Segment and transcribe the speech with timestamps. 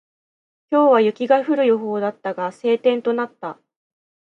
[0.71, 3.59] 今日は雪が降る予報だったが、晴天となった。